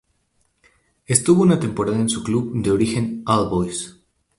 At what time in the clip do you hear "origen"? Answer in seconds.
2.71-3.21